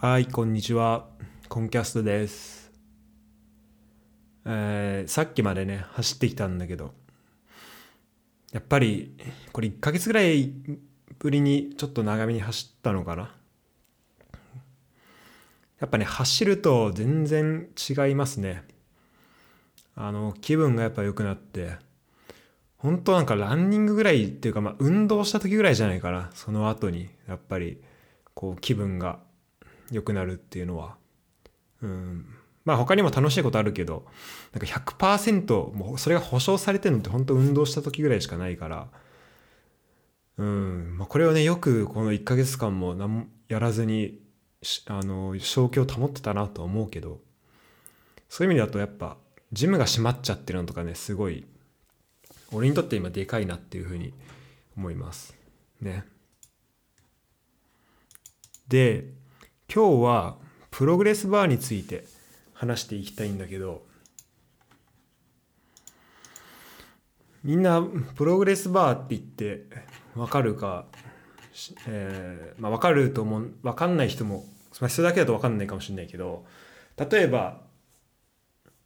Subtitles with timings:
[0.00, 1.08] はい、こんにちは。
[1.48, 2.70] コンキャストです。
[4.44, 6.94] えーさっきまでね、走ってきたんだけど、
[8.52, 9.16] やっぱり、
[9.50, 10.52] これ1ヶ月ぐらい
[11.18, 13.34] ぶりにちょっと長めに走ったのかな。
[15.80, 18.62] やっぱね、走ると全然違いますね。
[19.96, 21.72] あの、気分がやっぱ良くなって、
[22.76, 26.30] 本当なんかランニングぐらいっていうか、まあ運動した時ぐらいじゃないかな。
[26.34, 27.82] その後に、やっぱり、
[28.34, 29.26] こう気分が
[29.90, 30.96] 良くなるっていうのは。
[31.82, 32.26] うん。
[32.64, 34.04] まあ他にも楽しいことあるけど、
[34.52, 38.88] なんか100%もうそれが保証されてるのって本当運動した時ぐらいしかないから、
[40.36, 40.96] うん。
[40.98, 44.20] まあこれをね、よくこの1ヶ月間も何もやらずに、
[44.86, 47.20] あの、正気を保ってたなと思うけど、
[48.28, 49.16] そういう意味だとやっぱ、
[49.52, 51.46] ジムが閉まっちゃってるのとかね、すごい、
[52.52, 54.12] 俺にとって今でかいなっていうふうに
[54.76, 55.34] 思います。
[55.80, 56.04] ね。
[58.68, 59.06] で、
[59.70, 60.36] 今日は
[60.70, 62.04] プログレスバーについて
[62.54, 63.82] 話していきたいんだけど、
[67.44, 67.82] みんな
[68.16, 69.66] プログレスバーって言って
[70.14, 70.86] わかるか、
[71.86, 74.46] えーまあわかると思う、わかんない人も、
[74.80, 76.46] まあ、人だけだとわかんないかもしれないけど、
[76.96, 77.60] 例えば、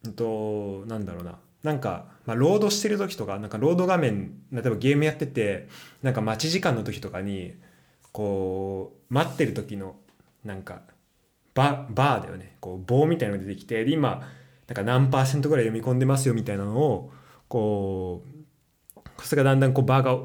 [0.03, 1.39] うんと、なんだろうな。
[1.63, 5.69] なんか、まあ、ロードしてる時とか、なんかロード画面、例えばゲームやってて、
[6.01, 7.53] なんか待ち時間の時とかに、
[8.11, 9.95] こう、待ってる時の、
[10.43, 10.81] なんか、
[11.53, 12.57] ババーだよね。
[12.59, 14.21] こう、棒みたいなのが出てきて、で、今、
[14.67, 17.11] なんか何パーセントぐらい読み込んでますよみたいなのを、
[17.47, 20.17] こう、それがだんだんこうバーが、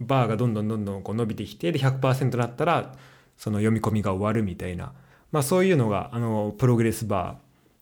[0.00, 2.94] バーがどんどんどんどんこう伸びてきて、で、100%になったら、
[3.36, 4.92] その読み込みが終わるみたいな、
[5.32, 7.38] まあそういうのが、あの、プログレスバ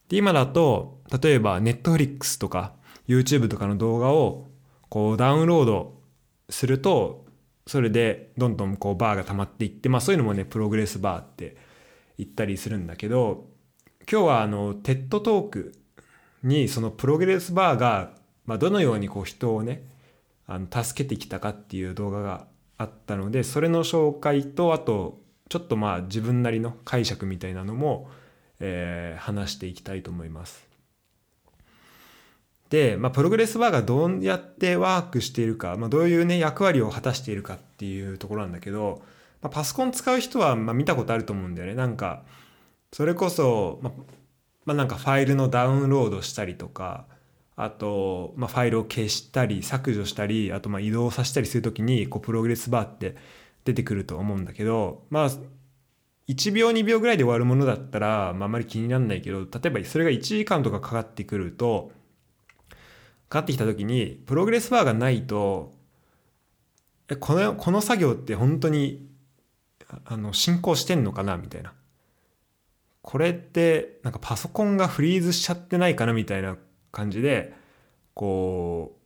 [0.08, 0.10] ー。
[0.10, 2.72] で、今だと、例えば、ネットフリックスとか、
[3.08, 4.46] YouTube とかの動画を、
[4.88, 6.00] こう、ダウンロード
[6.48, 7.26] すると、
[7.66, 11.56] それで、どんどんこう、バーが溜まっていって、まあそういうのもね、プログレスバーって
[12.18, 13.48] 言ったりするんだけど、
[14.10, 15.72] 今日は、あの、 TED Talk
[16.42, 18.14] に、そのプログレスバーが、
[18.44, 19.88] まあどのようにこう、人をね、
[20.46, 22.46] あの、助けてきたかっていう動画が
[22.78, 28.10] あったので、それの紹介と、あと、ちょっとまあ自分なりの解釈みたいなのも、
[28.60, 30.66] えー話していきたいと思います。
[32.70, 39.02] で、まあ、プログレスバーがどうやってワークしているか、まあ、どういうね、役割を果たしているかっていうところなんだけど、
[39.46, 41.74] まあ、パソコン使う人はま見たことあると思うんだよね。
[41.74, 42.24] なんか、
[42.92, 43.92] それこそ、まあ、
[44.64, 47.06] まあ、なんかファイルのダウンロードしたりとか、
[47.54, 53.14] あと、まあ、ファイルを消したり、削除したり、あとま移動させたりするときに、こう、プログレスバーって
[53.64, 55.30] 出てくると思うんだけど、まあ、
[56.26, 61.92] 1秒2秒ぐらいで終わるものだったら、まあ、あまり気にならないけど、例えばそれが1時間とかかかってくると、
[63.28, 65.72] かかってきた時に、プログレスバーがないと、
[67.20, 69.05] この、この作業って本当に、
[70.04, 71.72] あの、進行してんのかなみたいな。
[73.02, 76.56] これって、なんかパソコンがフリーズしちゃってないかなみたいな
[76.90, 77.54] 感じで、
[78.14, 78.96] こ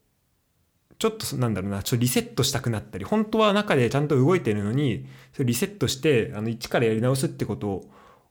[0.90, 7.84] う、ちょっとなんだろうな、ちょっとリセットしたくなったり、本当は中でちゃんと動いてるのに、それリセットして、あの、一からやり直すってこと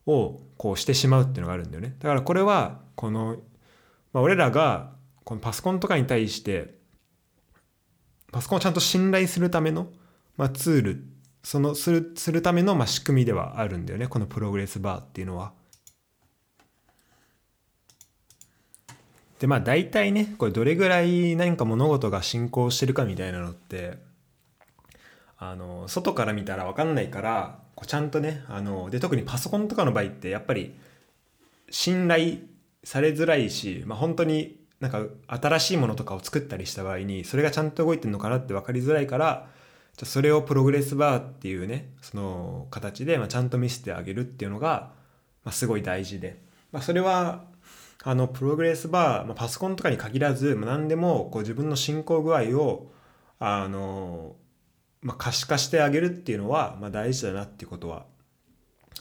[0.06, 1.96] を、こうしてしまうっていうのがあるんだよね。
[1.98, 3.38] だからこれは、この、
[4.12, 4.92] まあ、俺らが、
[5.24, 6.74] このパソコンとかに対して、
[8.32, 9.88] パソコンをちゃんと信頼するための、
[10.36, 11.04] まあ、ツール、
[11.42, 14.08] その、する、するための、まあ、仕組みではあるんだよね。
[14.08, 15.52] このプログレスバーっていうのは。
[19.38, 23.98] で、まあ、大体ね、これどれぐらい何か物事が進行してるかみたいなのって、
[25.38, 30.74] あの、外から見たらわかんないから、こうちゃんとね、あの、で、特にパソコンとかの場合って、やっぱり、
[31.70, 32.38] 信頼
[32.84, 39.48] されづらいし、まあ、本当になんか新しいものとかを作ったりした場合に、それがちゃんと動いてるのかなって分かりづらいから、
[40.00, 44.92] じゃそれをプログレスバーっていうね、その形で、ま、ちゃんと見せてあげるっていうのが、
[45.44, 46.40] ま、すごい大事で。
[46.72, 47.44] まあ、それは、
[48.02, 52.90] あの、プログレスバー、まあ、パソコンとかに限らず、まあ、何でもこう自分の進行具合を、
[53.38, 54.36] あの、
[55.02, 58.06] まあ、可視化してあげるっていうのは、ま、大事だなっていうことは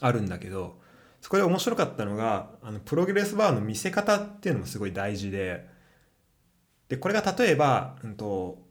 [0.02, 0.82] あるんだけど、
[1.22, 5.66] そこで面白かったのが、あの、プログレスバーの見せ方っていうのもすごい大事で、
[6.90, 8.68] で、これが例えば、うんと、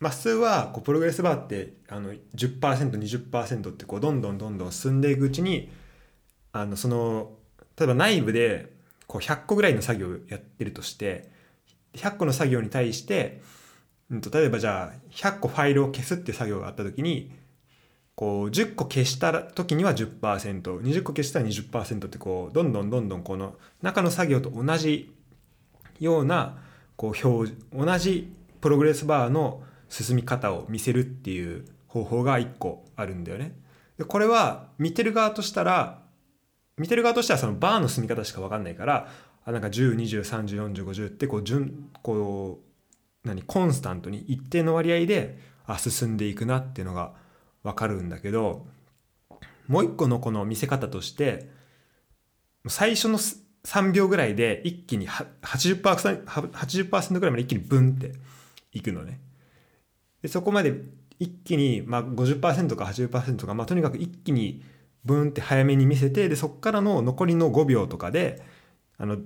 [0.00, 5.70] まあ、普通は、こう、プログレスバーって、あの、10%、20%って、こう、どんどんどんどん進んでいくうちに、
[6.52, 7.32] あの、その、
[7.76, 8.72] 例えば内部で、
[9.06, 11.30] こう、100個ぐらいの作業をやってるとして、
[11.94, 13.40] 100個の作業に対して、
[14.10, 17.32] うんと、例えばじゃあ、100個ファイルを消すって作業があったときに、
[18.14, 25.14] こう、10個消した時には10%、20個消したら20%ってこう、どんどんどんどんこの中の作業と同じ
[26.00, 26.58] ような、
[26.96, 33.58] こう、表示、同じプログレスバーの進み方を見せるっていう方法が1個あるんだよね。
[33.96, 36.08] で、これは見てる側としたら、
[36.78, 39.08] 見てる側としてはそのバーの進み方しか分かんないから
[39.44, 42.60] あなんか1020304050ってこう順こ
[43.24, 47.12] う何コンスタントに一定の割合であ進んでいくなっていうのが
[47.62, 48.66] 分かるんだけど
[49.66, 51.50] もう一個のこの見せ方として
[52.68, 58.12] 最初の3秒ぐらいで一気に 80%, 80ぐらいまで一気にブンって
[58.72, 59.20] いくのね。
[60.22, 60.74] でそこまで
[61.18, 64.62] 一気に、まあ50%か80%か、まあ、とにかく一気に
[65.04, 68.42] ブーンって早めに見せてでそこからの残りの5秒とかで
[68.98, 69.18] あの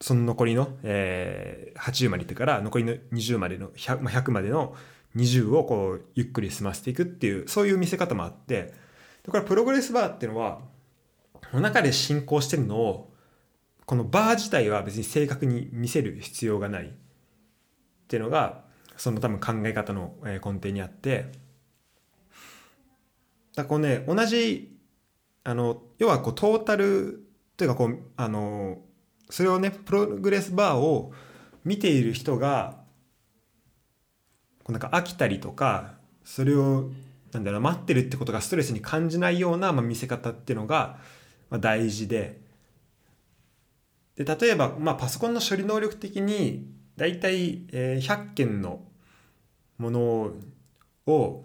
[0.00, 4.74] その残りの、えー、80までってから残りの20までの 100,、まあ、100までの
[5.16, 8.74] 20をこうゆっくり済ませていくっていうそういう見せ方もあって
[9.24, 10.60] でこれプログレスバーっていうのは
[11.52, 13.12] の中で進行してるのを
[13.86, 16.88] このバー自体は別に正確に見せる必要がないっ
[18.08, 18.65] ていうのが
[18.96, 21.32] その多分考え方の根底にあって
[23.54, 24.76] だこうね同じ
[25.44, 27.26] あの要はこうトータル
[27.56, 28.78] というかこうあの
[29.30, 31.12] それをねプログレスバーを
[31.64, 32.78] 見ている人が
[34.62, 35.94] こうなんか飽きたりとか
[36.24, 36.90] それを
[37.32, 40.98] なんだろう待ってるってことがストレスに感じないような、まあ、見せ方っていうのが、
[41.50, 42.40] まあ、大事で。
[44.16, 46.66] で例えば、まあ、パソコンの処理能力的に
[46.96, 48.80] 大体、えー、100件の
[49.78, 50.00] もの
[51.06, 51.44] を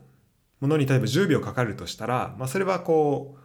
[0.60, 3.42] ものに例えば10秒かかるとしたら、まあ、それはこう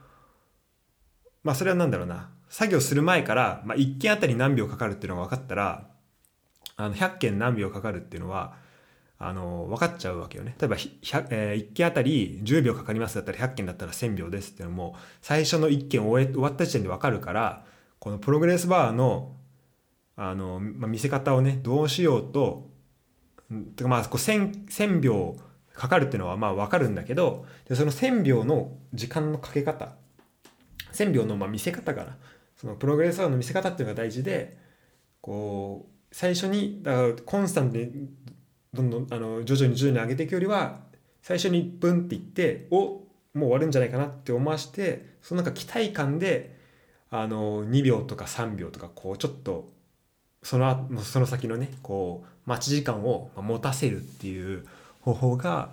[1.43, 2.31] まあそれは何だろうな。
[2.49, 5.89] 作業する前から、まあ、1件あたり何秒かかるっていうのが分かったら
[6.77, 8.55] あの100件何秒かかるっていうのは
[9.19, 10.55] あの分かっちゃうわけよね。
[10.61, 17.65] 例えば、えー、1件あたり10秒かかりますだったら100件だったら1000秒ですっていうのも最初の1件終え終わった時点で分かるから
[17.99, 19.33] このプログレスバーの
[20.17, 22.71] あの、まあ、見せ方をねどうしようと
[23.77, 25.37] てかまあこう 1000, 秒
[25.75, 29.93] かかるっていうのはまあ分かるんだけどでその1000秒の時間のかけ方
[30.93, 32.17] 1000秒のまあ見せ方かな。
[32.57, 34.57] そのプログレスバーの見せ方っていうのが大事で
[35.21, 38.09] こう最初にだからコンスタントに
[38.73, 40.81] どんどんあの徐々に徐々に上げていくよりは
[41.21, 43.03] 最初に1分って言っておも
[43.35, 46.57] う終わるんじゃないかなって思わしてそのなんか期待感で
[47.11, 49.69] あの2秒とか3秒とかこうちょっと
[50.43, 54.65] そのその先のねこう待ち時間を持たせるっていう
[55.01, 55.71] 方法が、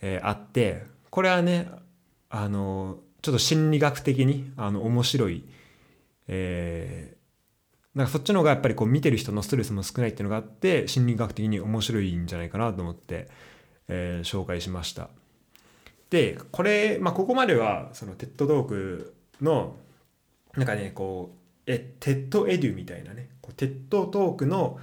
[0.00, 1.68] えー、あってこれはね
[2.30, 5.44] あのちょっと心理学的にあの面白い、
[6.28, 13.28] えー、なんかそっちの方がやっぱりこう見てる人のストレスも少ないっていうのがあって心理学的に面白いんじゃないかなと思って、
[13.88, 15.08] えー、紹介しました。
[16.10, 19.76] でこれ、まあ、ここまではその TED Talk の
[20.56, 21.37] なんかねこう
[21.68, 23.28] えテッドエデュみたいなね。
[23.42, 24.80] こう TED Talk の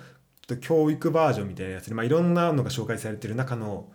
[0.62, 3.92] 教育バージョンみたいなやつで、まあ、いろんなのが紹介されてる中の、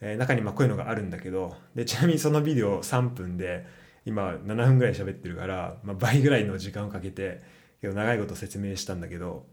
[0.00, 3.66] えー、中にまこういうのがあるんだけどでちなみにそのビデオ3分で
[4.06, 7.42] 今7分ぐらい喋ってるから、まあ、倍ぐらいの時間をかけて
[7.82, 9.44] 結構長いこと説明したんだけど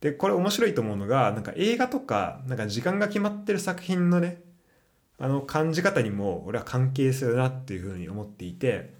[0.00, 4.40] でこれ面白いと思うのがなんか映画とかなんか時間が決まってる作品のね
[5.18, 8.94] あの感じ方にも俺は関係するなっていうふうに思っていて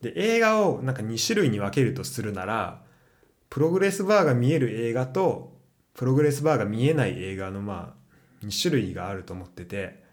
[0.00, 2.82] で映画をなんか2種類に分けるとするなら
[3.48, 5.56] プログレスバーが見える映画と
[5.94, 7.94] プログレスバーが見えない映画のま
[8.42, 10.04] あ2種類があると思ってて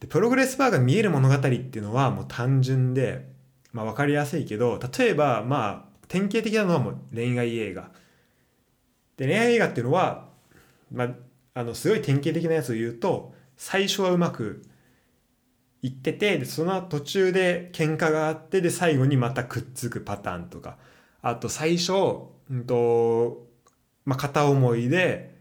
[0.00, 3.28] でプログレスバーが見える物語っていうのはもう単純で、
[3.72, 7.90] まあ、分かりやすいけど例えばまあ典型的なのはもう恋愛映画。
[9.16, 10.28] で恋愛映画っていうのは、
[10.90, 11.10] まあ、
[11.54, 14.62] あのすごい典型的なやつを言うと最初はうまく
[15.82, 20.76] 行っててでその途中で喧嘩があってで最後にまたくっつくパターンとか。
[21.22, 21.92] あと最初、
[22.50, 23.46] うんと
[24.06, 25.36] まあ、片思いで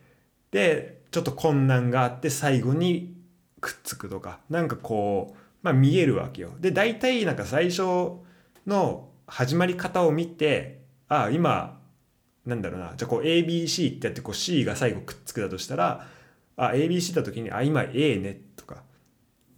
[0.51, 3.15] でちょっと困難があって最後に
[3.62, 4.39] くっつくとか。
[4.50, 6.51] なんかこう、まあ、見えるわけよ。
[6.60, 7.81] で大体なんか最初
[8.67, 11.79] の始まり方を見てああ今
[12.46, 12.93] なんだろうな。
[12.96, 16.08] じゃあこう ABC ってやってこう C が最後くっつくだとしたら
[16.58, 18.84] ああ ABC だ時にあ今 A ねとか。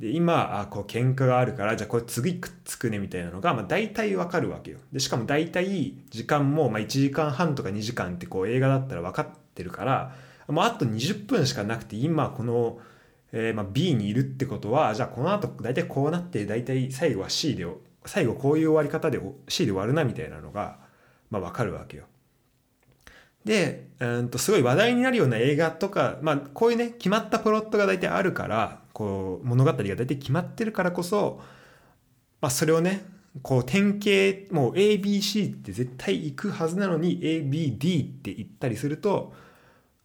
[0.01, 10.15] で今あこう喧嘩があるからじゃあこれ次くっつくねみたいなのが、まあ、大体わかるわけよでしかも大体時間も、まあ、1時間半とか2時間ってこう映画だったら分かってるから
[10.47, 12.79] もうあと20分しかなくて今この、
[13.31, 17.67] えー、まあ B にいるってことはじゃあこの後大体こうなって大体最後は C で
[18.03, 20.79] 最後こういう終わり方で C で終わるなみたいなのが、
[21.29, 22.05] まあ、分かるわけよ。
[23.45, 31.39] で、うんとすごい話題になるような映画とか、まあ、こういうね決まったプロットが大体あるからこう物語が大体決まってるからこそ、
[32.39, 33.05] まあ、それをね
[33.41, 39.33] こう典型もう ABC って絶対行くはずなのに ABD って言ったりすると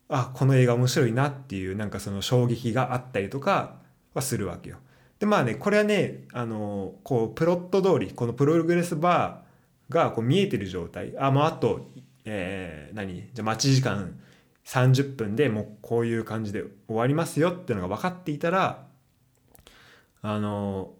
[0.09, 3.79] あこの映画面白いなっていうなんかその衝撃があったりとか
[4.15, 4.77] はするわけよ。
[5.19, 11.89] でまあねこれはねあのこうプロット通りこのプログレスバーがこう見えてる状態あもうあと、
[12.27, 13.31] えー、何？
[13.33, 14.19] じゃ待ち時間
[14.67, 18.87] 30分でもうこういう感じで終わりますよっていうのが分かっていたら
[20.23, 20.93] あの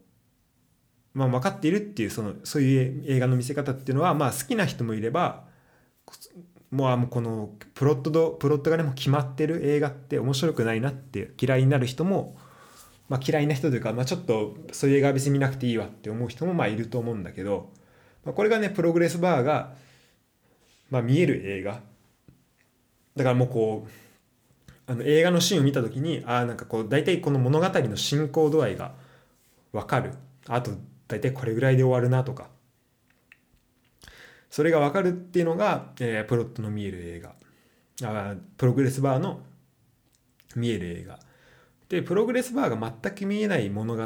[1.13, 5.45] まあ分かっているっていうそのそういう映画の見せ方っていうのはまあ好きな人もいれば
[6.71, 12.37] もうこのプロットプロットがねもう決まってる映画って面白くないなって嫌いになる人も
[13.09, 17.71] まあ、嫌いな人というか、まあ、ちょっとそういう映画は別に見なくていいわって思う人もまあいると思うんだけど、
[18.25, 19.75] まあ、これがねプログレスバーが、
[20.91, 21.81] まあ、見える映画。
[23.17, 23.91] だからもうこう
[24.87, 28.95] あの映画のシーンを見た時にああなんかこう大体この物語の進行度合いが
[29.73, 30.13] 分かる。
[30.47, 30.71] あと
[31.09, 32.49] 大体これぐらいで終わるなとか。
[34.49, 37.35] それが分かるっていうのが、えー、プロットの見える映画。
[38.05, 39.41] あプログレスバーの
[40.55, 41.19] 見える映画。
[41.89, 44.03] でプログレスバーが全く見えない物語。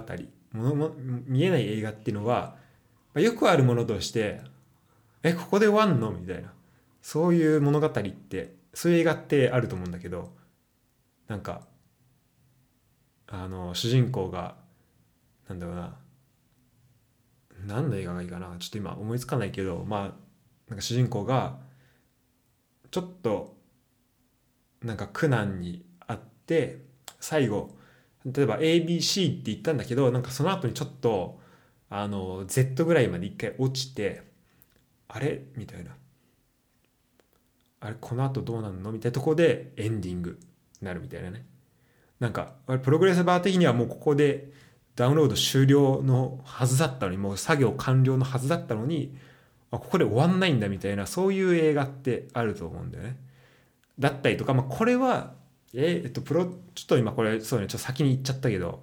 [0.53, 0.93] もの
[1.27, 2.57] 見えない映画っていうのは、
[3.15, 4.41] まあ、よくあるものとして
[5.23, 6.11] えここで終わんの？
[6.11, 6.53] みたいな。
[7.03, 10.33] そういう物語ってそういう映画ってあると思うんだけど
[11.29, 11.63] なんか
[13.27, 14.57] あの主人公が
[15.49, 15.97] なんだろうな
[17.67, 20.01] 何の映画がいいかなちょっと今思いつかないけどまあ
[20.69, 21.59] なんか主人公が
[22.91, 23.57] ちょっと
[24.83, 26.85] なんか苦難にあって
[27.21, 27.77] 最後
[28.25, 31.41] 例えば ABC って言ったんだけどなんかその後にちょっと
[31.89, 34.23] あの Z ぐらいまで一回落ちて
[35.09, 35.43] あれ？
[35.57, 35.91] みたいな。
[37.81, 38.93] あれこの後どうなんの？
[38.93, 40.39] みたいなとこでエンディング
[40.81, 41.45] になるみたいなね
[42.19, 44.53] なんかプログレスバー的にはもうここで
[44.97, 49.17] ダウンロード終了のはずだったのにもう作業完了のはずだったのに
[49.71, 53.17] ここで終わんないんだみたいなそういう映画ってあると思うんだよね。
[53.99, 55.39] だったりとか、まあ、これは
[55.73, 58.83] えー、っと、プロ、ちょっと今これ、そうね、ちょっと先に言っちゃったけど、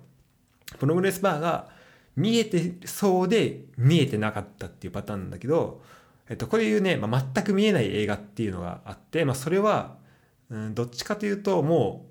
[0.80, 1.68] プログレスバーが
[2.16, 5.82] 見えてそうで見えてなかったっていうパターンなんだけど、
[6.30, 9.98] えっと、こういうね、まあ、全く見えない映画っていうのがあって、まあ、それは、
[10.50, 12.10] うん、どっちかというと、も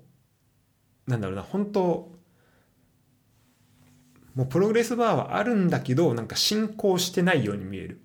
[1.07, 2.17] う、なんだろうな、本当
[4.35, 8.01] もうプログレスバーはあるんだけど、なんか進行してないように見える。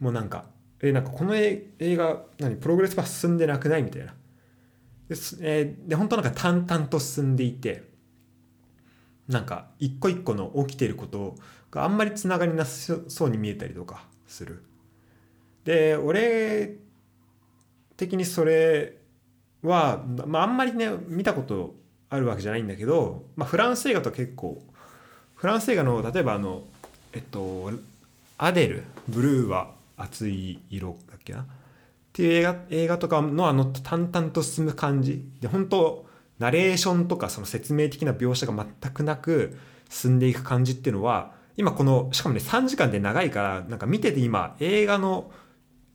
[0.00, 0.44] もうなんか、
[0.80, 4.14] え、なんかこの映画、何、プログレスバー進んでなくないみたいな。
[5.08, 7.82] で,、えー、で本当なんか淡々と進んでいて
[9.26, 11.34] なんか一個一個の起きてること
[11.70, 14.64] があんまりつながりなさそうに見えたりとかする。
[15.68, 16.76] で俺
[17.98, 18.96] 的にそれ
[19.62, 21.74] は、まあ、んまりね見たこと
[22.08, 24.62] あるわけじゃないんだけど、まあ、フランス映画と結構
[25.34, 26.62] フランス映画の例えばあの
[27.12, 27.70] えっと
[28.38, 31.40] アデルブルーは熱い色だっけな？
[31.40, 31.44] っ
[32.14, 35.22] ていう映画映画とかのあの淡々と進む感じ。
[35.42, 36.06] で本当
[36.38, 39.58] ナレーションとかその説明的な描写が全くなく
[39.90, 45.30] 進んでいく感じっていうのは今このしかもね3時間で長いからなんか見てて今映画の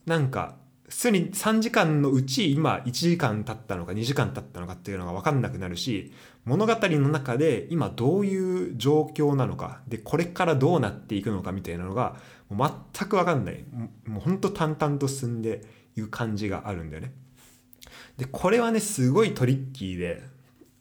[0.06, 0.56] なんか
[0.88, 6.12] 普通に3時間のうち今1時間経ったのか2時間経ったのかっていうのが分かんなくなるし
[6.44, 12.16] 物語の中で今どういう状況なのかでこれからどうなっていくのかみたいなのが
[12.50, 13.64] 全く分かんない
[14.06, 15.62] もうほんと淡々と進んで
[15.96, 17.12] いう感じがあるんだよね。
[18.18, 20.22] でこれはねすごいトリッキーで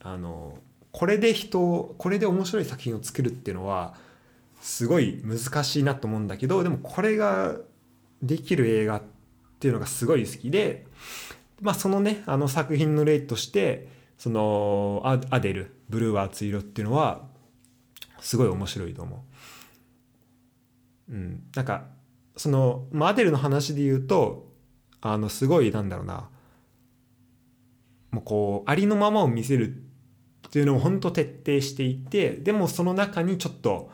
[0.01, 0.59] あの
[0.91, 3.95] これで人をこれで面白い作品を作るっていうのは
[4.61, 7.55] すごい難しいなと思うんだけどでもこれが
[8.21, 9.12] できる映画って
[9.63, 10.85] ていうのがすごい好きで、
[11.61, 17.29] まあ、そのねあの作品の例としてそのアデル「ブルーは熱い色」っていうのは
[18.19, 19.25] すごい面白いと思
[21.09, 21.13] う。
[21.13, 21.85] うん、なんか
[22.35, 24.51] その、まあ、アデルの話で言うと
[24.99, 26.29] あのすごいなんだろうな
[28.11, 29.77] もうこうありのままを見せる
[30.49, 33.89] っていうのを本当徹底していてでもその中にちょっと,、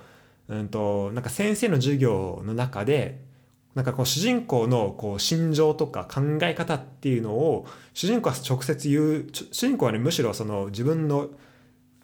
[0.47, 3.28] うんと、なんか先生の授業の中で
[3.75, 11.29] なんかこう主人公のこう心情とか考え方っていうのを主人公は直接言う主人公はねむしろその自分の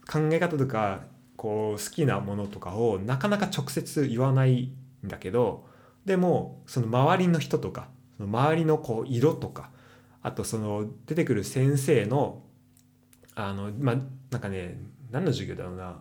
[0.07, 1.01] 考え方とか
[1.35, 4.71] こう好きなものとかをなかなか直接言わない
[5.05, 5.67] んだけど
[6.05, 9.71] でもその周りの人とかその周りのこう色とか
[10.21, 12.43] あとその出てくる先生の
[13.35, 13.95] あのまあ
[14.31, 14.77] なんかね
[15.11, 15.99] 何の授業だろうな。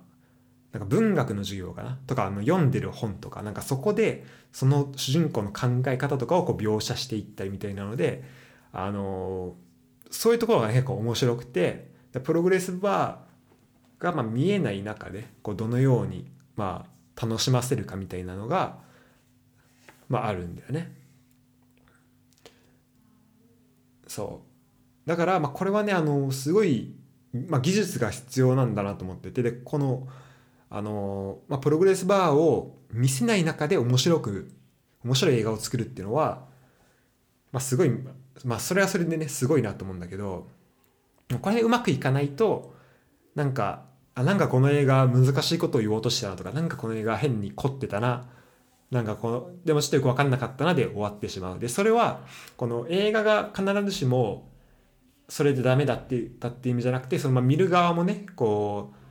[0.74, 1.98] なんか文学の授業かな？
[2.08, 3.42] とかあの読んでる本とか。
[3.42, 8.24] なんかそこでその主人公の考え方とかをこう描写していったりみたいなので
[8.72, 9.54] あの
[10.10, 11.92] そういうところが結構面白くて
[12.24, 18.78] プログレスバーがまあ見えない中でこうどのようにまあ楽しませるかみたいなのが
[20.08, 20.92] まああるんだよね。
[24.08, 24.42] そ
[25.06, 25.08] う。
[25.08, 26.96] だからまあこれはねあのすごい、
[27.32, 30.08] まあ、技術が必要なんだなと思っててでこの
[30.70, 34.52] あの、まあ、プログレスバーを見せない中で面白く
[35.04, 36.46] 面白い映画を作るっていうのは、
[37.52, 37.90] まあ、すごい
[38.44, 40.48] まあそれはそれでねすごいなと思うんだけど
[41.40, 42.74] これうまくいかないと
[43.34, 48.28] なんかあなんかこの映画難しいことを言おうとしたなとかなんかこの映画変に凝ってたな
[48.90, 51.58] なんかこのでもちょっとよく分かんなかったなで終わってしまう。
[51.58, 52.20] でそれは
[52.56, 54.52] この映画が必ずしも
[55.28, 59.03] それでダメだって言ったっていう意味じゃなくてそのまあ見る側もねこう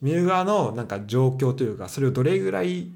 [0.00, 2.90] 見る側のなんか状況というかそれをどれぐらい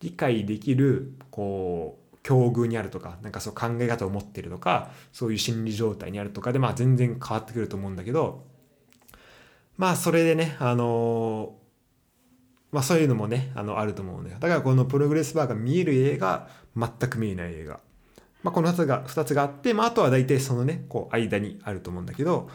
[0.00, 8.44] 理解できるこう境遇にあるとかなんかそう考え方を持ってるとかそういう心理状態にあるとかでまあ全然変わってくると思うんだけど
[9.76, 11.54] まあそれでねあの
[12.72, 14.38] まあそういうのもねあのあると思うんだよ。
[14.40, 17.78] だからこのプログレスバーが見える映画全く見えない映画。
[18.42, 22.48] まあこの2つが2つがあってまああとは大体そのねこう間にあると思うんだけど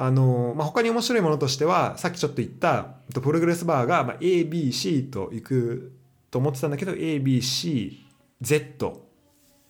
[0.00, 5.92] あのまあ、他に面白いものとしてはさっきちょっと言ったプログレスバーが、まあ、ABC と行く
[6.30, 7.98] と思ってたんだけど ABC
[8.40, 9.08] Z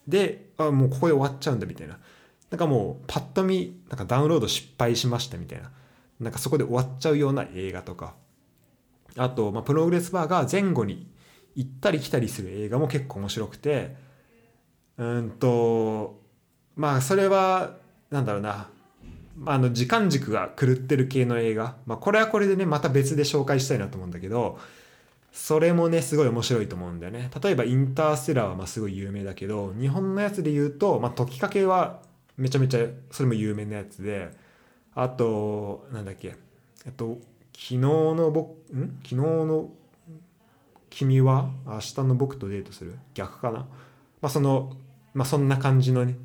[0.06, 1.98] であもうここで終わっちゃうんだみたいな。
[2.50, 5.70] なんかもうパッと見なんかダウンロード失敗しましたみたいな。
[6.20, 8.14] なんかそこで終わっちゃうような映画とか。
[9.16, 11.10] あと、まあ、プログレスバーが前後に
[11.54, 13.96] 行ったり来たりする映画も結構面白くて。
[14.98, 16.20] うんと
[16.76, 17.76] まあそれは
[18.10, 18.68] なんだろうな。
[19.46, 24.58] あの時間軸が狂ってる系の映画、まあ、これはこれでねまた別で紹介したいなと思うんだけど
[25.32, 27.30] それもねすごい面白いと思うんだよね。
[27.42, 32.00] 例えばインターステラーはまあすごい有名だけど日本のやつで言うと、まあ、時かけは
[32.36, 34.30] めちゃめちゃそれも有名なやつで
[34.94, 36.36] あとなんだっけ。
[36.84, 37.18] えっと
[37.52, 38.98] 昨日の僕ん？
[39.02, 39.70] 昨日の
[40.90, 42.96] 君は明日の僕とデートする？
[43.14, 43.58] 逆かな？
[43.60, 43.66] ま
[44.22, 44.72] あその
[45.14, 46.16] まあそんな感じのね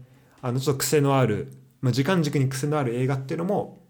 [0.42, 1.52] あのちょっと癖のある、
[1.84, 3.82] まあ、時間軸に癖のある映画っていうのも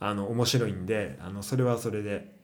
[0.00, 2.34] あの面白いんであのそれはそれで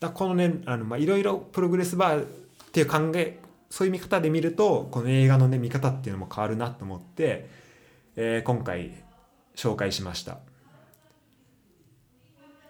[0.00, 2.26] だこのねあの、まあ、いろいろプログレスバーっ
[2.72, 3.38] ていう考え
[3.70, 7.48] そういう見方で見るとこの映画のね見方っていうのも変わるなと思って、
[8.16, 9.04] えー、今回
[9.54, 10.38] 紹介しました。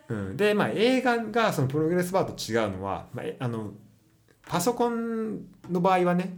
[0.09, 3.73] うん、でまあ映画がそのプログレスバーと違うのは、まあ、あの
[4.47, 6.37] パソコンの場合はね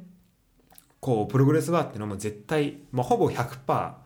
[1.01, 4.00] こうプログレスバーっていうのも絶対、まあ、ほぼ100%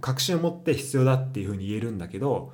[0.00, 2.52] 確信を持って必要だっていうふうに言えるんだけど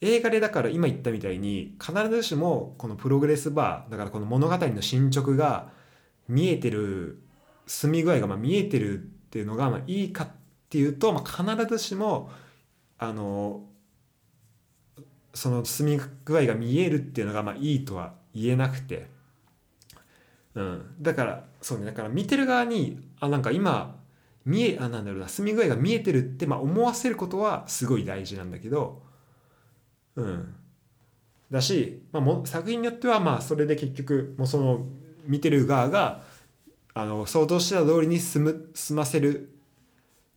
[0.00, 5.70] 映画でだから今言ったみたいに必ずしもこのプログレスバーだからこの物語の進捗が
[6.28, 7.22] 見えてる
[7.66, 10.28] 進み具合がまあ見えてるっていうのがまあいいかっ
[10.68, 12.30] ていうと、まあ、必ずしも
[12.98, 13.64] あの
[15.34, 19.08] その進み具合が見えるっていうのがまあいいとは言えなくて、
[20.54, 21.86] うん、だからそうね。
[21.86, 23.96] だから見てる側にあなんか今
[24.46, 29.02] 見えあなんだろうな進み具合が見えてるってまあ思わせることはすごい大事なんだけど
[30.16, 30.54] うん、
[31.50, 34.86] だし、まあ、も作品によってはまあそれで結局もうその
[35.26, 36.22] 見てる側が
[36.94, 39.52] あの想像してた通りに進む進ませる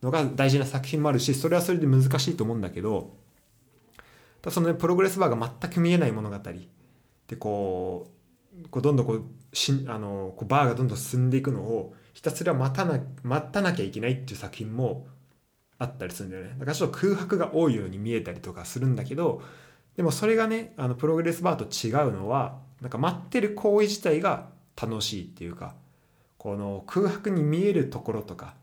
[0.02, 3.13] のが大事な作品もあるしそれはそれで難しいと思うんだけど
[4.41, 6.38] だその、ね、プログレスバーが全く見えない物語
[7.28, 8.12] でこ
[8.65, 15.08] うこうどんどんこうしあのこうバーがどんどん進んでいくのをひたすら待たな待たなきゃいけないっていう作品も
[15.77, 16.49] あったりするんだよね。
[16.60, 19.41] だからちょっと空白が多いように見えたりとかするんだけど
[19.95, 25.75] でもそれがねあのプログレスバーと違うのはなんか待ってる行為自体が楽しいっていうか
[26.38, 28.55] この空白に見えるところとか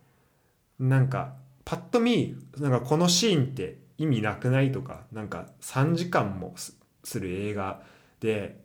[0.79, 1.33] なんか
[1.65, 6.55] パッと見なんかこのシーンって意味なくないとかなんか3時間も
[7.05, 7.81] する映画
[8.21, 8.61] で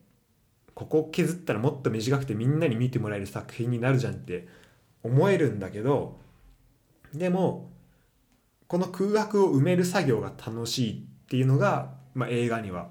[0.74, 4.48] ここ削ったらもっと短くてみんなに見てもらえる作品になるじゃんって
[5.04, 6.18] 思えるんだけど
[7.14, 7.70] でも
[8.68, 12.90] この空白を埋める作業が楽しいっていうのがまあ、映画には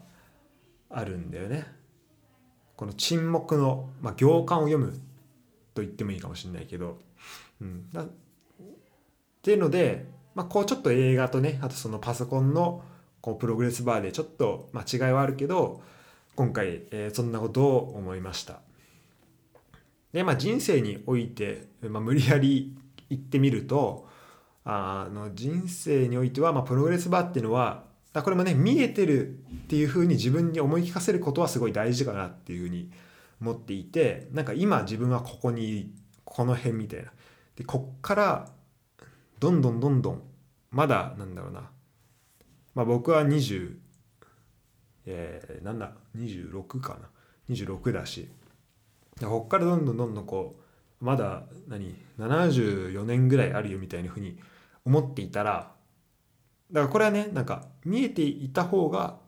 [0.88, 1.66] あるんだよね。
[2.76, 4.92] この沈黙の、まあ、行間を読む
[5.74, 6.98] と言ってもいいかもしれないけど、
[7.60, 8.08] うん、だっ
[9.42, 12.82] ていうので、まあ、こうちょっと映画とねあとそのパソコンの
[13.20, 15.82] こうプログレスバーでちょっと、まあ、違いはあるけど
[16.36, 18.60] 今回、えー、そんなことを思いました。
[20.12, 22.76] でまあ人生において、まあ、無理やり
[23.08, 24.08] 言ってみると
[24.64, 32.90] あの人生においては、まあ、プログレスバーっていうのはだこれもね見えてるっていうふうに自分に思い聞かせることはすごい大事かなっていうふうに
[33.40, 35.94] 思っていてなんか今自分はここに
[36.24, 37.10] この辺みたいな。
[37.56, 38.48] でこっから
[39.38, 40.22] どんどんどんどん
[40.70, 41.70] まだなんだろうな。
[42.74, 43.76] まあ僕は20
[45.06, 47.08] えー、なんだ26かな。
[47.54, 48.28] 26だし。
[49.26, 50.56] こっからどんどんどんどんこ
[51.00, 54.38] うまだ何74年ぐらいあるよみたいなふうに
[54.84, 55.72] 思っていたら
[56.70, 59.18] だからこれはねなんか見えていた方が、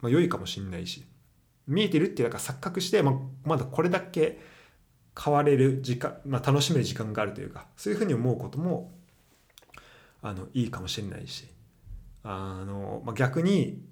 [0.00, 1.04] まあ、良いかもしんないし
[1.66, 4.40] 見えてるっていうか錯覚して、まあ、まだこれだけ
[5.20, 8.92] 変われる時間、まあ、楽しめる時間があるというかそういうふうに思うことも
[10.22, 11.46] あのいいかもしれないし
[12.22, 13.82] あの、まあ、逆に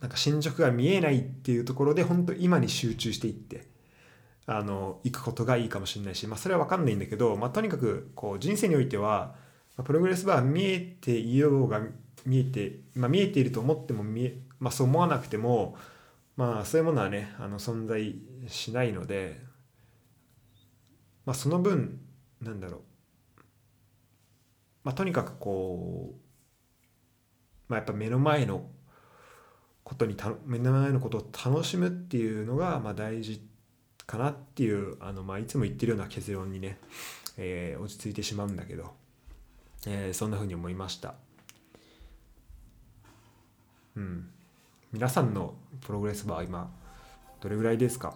[0.00, 3.71] なんか進捗が見えないっていうところで本当今に集中していって
[4.46, 9.34] あの行くことがいいかもしれないし、まあ、それは分かんないんだけど、まあ、とにかくこう人生においては、
[9.76, 11.80] まあ、プログレスバー見えていようが
[12.26, 15.76] 見えて、まあ、見えていると思っても見え、まあ、そう思わなくても、
[16.36, 18.16] まあ、そういうものはねあの存在
[18.48, 19.40] しないので、
[21.24, 22.00] まあ、その分
[22.40, 22.80] なんだろう、
[24.84, 26.16] まあ、とにかくこう、
[27.68, 28.66] まあ、やっぱ目の前の
[29.84, 33.40] ことにた目の前のことを楽しむっていうのがまあ大事
[34.12, 36.76] かなっていうあの、まあ、いつも言ってるような結論にね、
[37.38, 38.92] えー、落ち着いてしまうんだけど、
[39.86, 41.14] えー、そんな風に思いました。
[43.96, 44.28] うん。
[44.92, 46.70] 皆さんのプログレスバー今
[47.40, 48.14] どれぐらいですか？